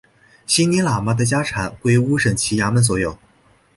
[0.47, 3.15] 席尼喇嘛的家产归乌审旗衙门所有。